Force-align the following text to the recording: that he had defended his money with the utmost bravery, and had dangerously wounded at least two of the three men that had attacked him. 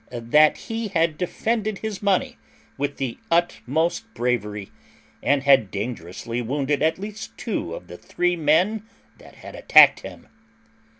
that 0.11 0.57
he 0.61 0.87
had 0.87 1.15
defended 1.15 1.77
his 1.77 2.01
money 2.01 2.35
with 2.75 2.97
the 2.97 3.19
utmost 3.29 4.11
bravery, 4.15 4.71
and 5.21 5.43
had 5.43 5.69
dangerously 5.69 6.41
wounded 6.41 6.81
at 6.81 6.97
least 6.97 7.37
two 7.37 7.75
of 7.75 7.85
the 7.85 7.97
three 7.97 8.35
men 8.35 8.81
that 9.19 9.35
had 9.35 9.53
attacked 9.53 9.99
him. 9.99 10.27